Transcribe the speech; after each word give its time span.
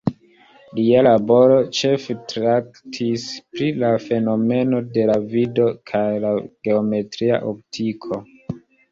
Lia 0.75 1.01
laboro 1.07 1.57
ĉefe 1.79 2.13
traktis 2.31 3.25
pri 3.57 3.67
la 3.83 3.91
fenomeno 4.05 4.79
de 4.95 5.03
la 5.09 5.17
vido 5.35 5.67
kaj 5.91 6.01
la 6.23 6.31
geometria 6.69 7.39
optiko. 7.53 8.19